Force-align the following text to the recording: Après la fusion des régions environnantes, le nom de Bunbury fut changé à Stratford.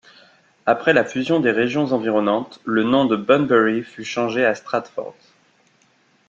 Après 0.65 0.93
la 0.93 1.05
fusion 1.05 1.39
des 1.39 1.51
régions 1.51 1.91
environnantes, 1.93 2.59
le 2.65 2.81
nom 2.83 3.05
de 3.05 3.15
Bunbury 3.15 3.83
fut 3.83 4.03
changé 4.03 4.43
à 4.43 4.55
Stratford. 4.55 5.13